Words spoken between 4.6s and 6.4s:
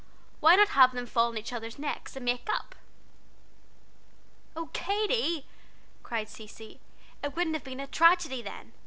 Katy!" cried